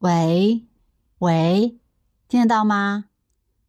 [0.00, 0.64] 喂，
[1.18, 1.76] 喂，
[2.28, 3.06] 听得到吗？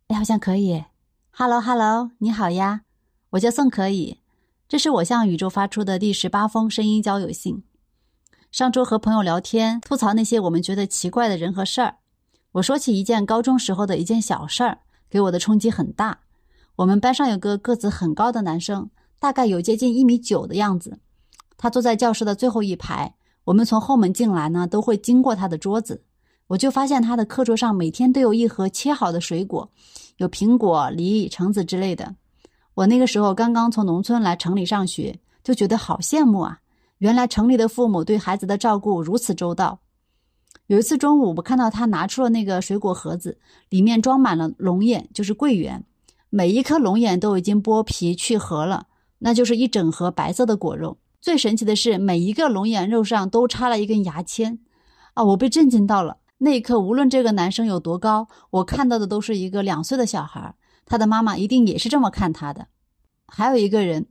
[0.10, 0.84] 哎，好像可以。
[1.32, 2.82] Hello，Hello，你好呀，
[3.32, 4.20] 我叫宋可以，
[4.68, 7.64] 这是我向宇宙发出的第十八封声音交友信。
[8.52, 11.96] 上周和朋友聊天，吐槽那些我们觉得奇怪的人和事儿。
[12.52, 16.20] 我说起一件高中时候的一件小事儿，给我的冲击很大。
[16.76, 21.00] 我们班上有个个子很高的男生，大概有接近一米九的样子。
[21.58, 23.16] 他坐在教室的最后一排，
[23.46, 26.04] 我们从后门进来呢，都会经过他的桌子。
[26.50, 29.70] 我就发现他的课桌上每天都有一盒切好的水果，
[30.18, 32.16] 有苹果、梨、橙子之类的。
[32.74, 36.60] 我那个时候刚刚从农村来城里上学，就觉得好羡慕啊！
[36.98, 39.80] 原来城里的父母对孩子的照顾如此周到。
[40.66, 43.38] 有一次中午，我看到他拿出了那个水果盒子，
[43.70, 45.84] 里面装满了龙眼，就是桂圆，
[46.32, 48.88] 每一颗龙眼都已经剥皮去核了，
[49.20, 50.98] 那就是一整盒白色的果肉。
[51.22, 54.58] 最神奇的是，每一个龙眼肉上都插了一根牙签，
[55.14, 55.24] 啊！
[55.26, 56.18] 我被震惊到了。
[56.42, 60.56] 那一刻，无论这个男生有多高，我看到的都是一个两岁的小孩。
[60.86, 62.66] 他的妈妈一定也是这么看他的。
[63.28, 64.08] 还有一个人，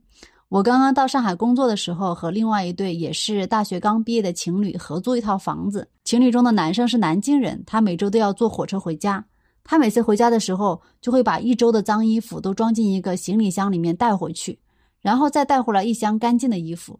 [0.47, 5.89] 我刚刚到上海工作的时候，和另外一对也是大学刚毕业的情侣合租一套房子。
[6.03, 9.25] 情侣中的男生是南京人，他每周都要坐火车回家。
[9.63, 14.59] 他每次回家的时候，就会把一周的脏衣服都装进一个行李箱里面带回去，
[15.01, 16.99] 然后再带回来一箱干净的衣服。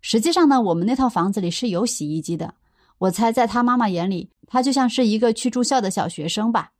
[0.00, 2.54] 实际上呢，我们那套房子里是有洗衣机的。
[3.00, 6.72] 我猜，在他妈妈眼里，他就像是一个去住校的小学生吧。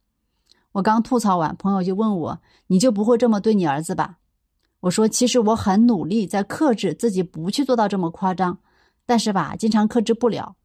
[0.73, 4.19] 我刚吐槽完，朋友就问我：“你就不会这么对你儿子吧？”
[4.81, 8.59] 我说：“其实我很努力在克制自己，不去做到这么夸张，
[9.07, 10.57] 但是吧，经常克制不了。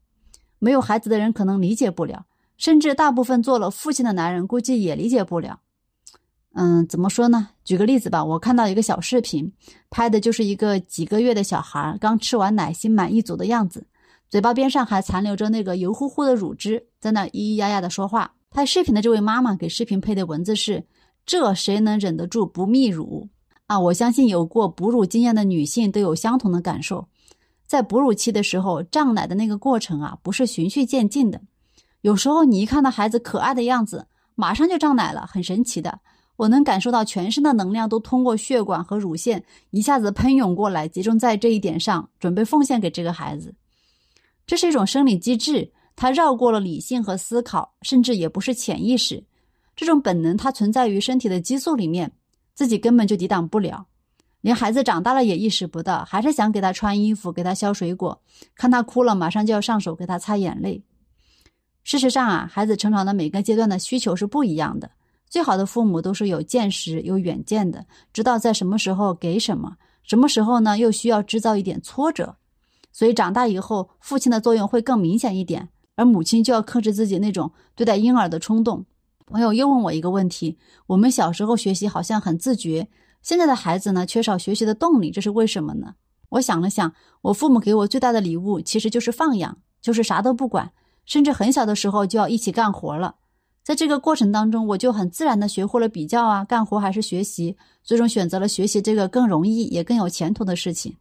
[0.60, 2.26] 没有孩子的人可能理解不了，
[2.58, 5.62] 甚至大部分做了父亲的男人估计也理解不了。
[6.54, 7.52] 嗯，怎么说呢？
[7.64, 9.54] 举个例子吧，我看到一个小视频，
[9.90, 13.88] 拍的就是一个几个月的小孩刚吃完奶，心满意足的样子。
[14.30, 18.34] 嘴巴边上还残留着那个油乎乎的乳汁，在那咿咿呀呀的说话。
[18.50, 20.86] 拍视频的这位妈妈给视频配的文字是
[21.26, 23.28] ：“这谁能忍得住不泌乳
[23.68, 27.08] 啊？”我相信有过哺乳经验的女性都有相同的感受。
[27.68, 31.42] 在哺乳期的时候，胀奶的那个过程啊，不是循序渐进的。
[32.02, 36.00] 有时候你一看到孩子可爱的样子，马上就胀奶了，很神奇的。
[36.38, 43.54] 我能感受到全身的能量都通过血管和乳腺一下子喷涌过来，集中在这一点上，准备奉献给这个孩子。
[44.46, 49.24] 这是一种生理机制，它绕过了理性和思考，甚至也不是潜意识。
[49.76, 52.12] 这种本能它存在于身体的激素里面，
[52.54, 53.88] 自己根本就抵挡不了。
[54.42, 58.22] 连孩子长大了也意识不到，还是想给他穿衣服，给他削水果，
[58.56, 60.84] 看他哭了，马上就要上手给他擦眼泪。
[61.84, 64.92] 事实上啊，孩子成长的每个阶段的需求是不一样的。
[65.28, 67.84] 最好的父母都是有见识、有远见的，
[68.14, 72.36] 知道在什么时候给什么，什么时候呢又需要制造一点挫折。
[72.96, 75.68] 所以长大以后，父亲的作用会更明显一点，
[75.98, 78.86] 而母亲就要克制自己那种对待婴儿的冲动。
[79.26, 80.58] 朋友又问我一个问题：
[80.88, 82.88] 我们小时候学习好像很自觉，
[83.22, 85.96] 现在的孩子呢缺少学习的动力，这是为什么呢？
[86.30, 90.72] 我想了想，我父母给我最大的礼物其实就是放养，就是啥都不管，
[91.06, 93.16] 甚至很小的时候就要一起干活了。
[93.62, 100.96] 在这个过程当中，我就很自然的学会了比较啊，干活还是学习，最终选择了学习这个更容易也更有前途的事情。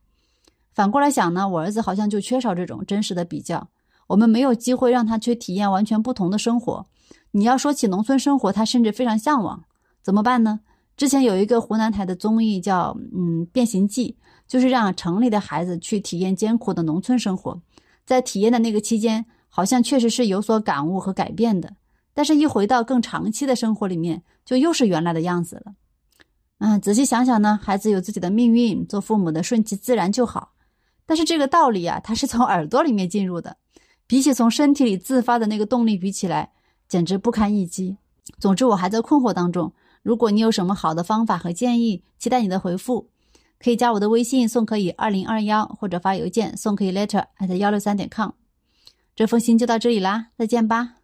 [0.74, 3.68] 反过来想呢，我儿子好像就缺少这种真实的比较，
[4.08, 6.84] 我们没有机会让他去体验完全不同的生活。
[7.30, 9.62] 你要说起农村生活，他甚至非常向往，
[10.02, 10.60] 怎么办呢？
[10.96, 17.60] 之前有一个湖南台的综艺叫《嗯变形记》，就是让城里的孩子去体验艰苦的农村生活，
[18.04, 21.74] 在体验的那个期间，好像确实是有所感悟和改变的，
[22.12, 25.74] 但是一回到更长期的生活里面，就又是原来的样子了。
[26.58, 30.52] 嗯，仔细想想呢，孩子有自己的命运，做父母的顺其自然就好。
[31.06, 33.56] 但是这个道理啊，它是从耳朵里面进入的，
[34.06, 36.52] 比起从身体里自发的那个动力比起来，
[36.88, 37.96] 简直不堪一击。
[38.38, 39.72] 总之，我还在困惑当中。
[40.02, 43.08] 如果你有什么好的方法和建议，期待你的回复。
[43.58, 48.30] 可以加我的微信送可以二零二幺，或者发邮件送可以 letter at 幺六三点 com。
[49.14, 51.03] 这封信就到这里啦，再见吧。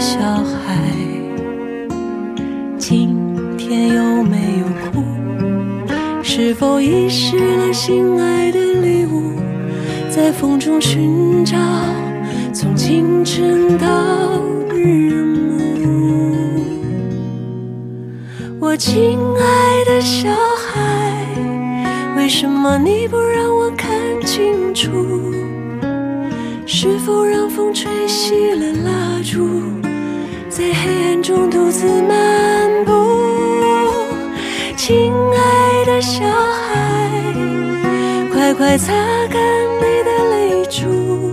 [0.00, 0.80] 小孩，
[2.78, 3.14] 今
[3.58, 5.04] 天有没有哭？
[6.22, 9.34] 是否遗失了心爱的礼物？
[10.08, 11.58] 在风中寻找，
[12.50, 13.86] 从清晨到
[14.74, 15.60] 日暮。
[18.58, 21.26] 我亲爱的小孩，
[22.16, 23.90] 为什么你不让我看
[24.24, 24.90] 清楚？
[26.64, 28.90] 是否让风吹熄了蜡，
[31.30, 32.92] 中独自漫步？
[34.76, 37.08] 亲爱的小孩，
[38.32, 38.92] 快快擦
[39.28, 39.40] 干
[39.78, 41.29] 你的泪珠。